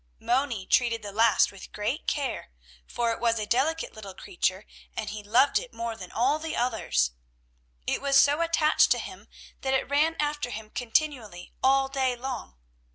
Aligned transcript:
Moni 0.19 0.65
treated 0.65 1.03
the 1.03 1.11
last 1.11 1.51
with 1.51 1.71
great 1.71 2.07
care, 2.07 2.49
for 2.87 3.11
it 3.11 3.19
was 3.19 3.37
a 3.37 3.45
delicate 3.45 3.93
little 3.93 4.15
creature 4.15 4.65
and 4.97 5.11
he 5.11 5.21
loved 5.21 5.59
it 5.59 5.75
more 5.75 5.95
than 5.95 6.11
all 6.11 6.39
the 6.39 6.55
others. 6.55 7.11
It 7.85 8.01
was 8.01 8.17
so 8.17 8.41
attached 8.41 8.89
to 8.93 8.97
him 8.97 9.27
that 9.61 9.75
it 9.75 9.87
ran 9.87 10.15
after 10.19 10.49
him 10.49 10.71
continually 10.71 11.53
all 11.63 11.87
day 11.87 12.15
long. 12.15 12.57